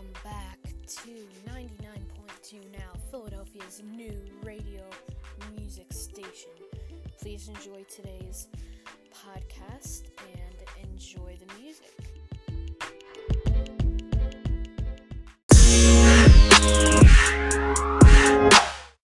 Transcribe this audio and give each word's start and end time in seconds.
Welcome 0.00 0.22
back 0.24 0.58
to 0.86 1.10
99.2 1.52 2.72
now, 2.72 2.92
Philadelphia's 3.10 3.82
new 3.84 4.18
radio 4.42 4.88
music 5.54 5.92
station. 5.92 6.52
Please 7.20 7.48
enjoy 7.48 7.84
today's 7.84 8.48
podcast 9.12 9.59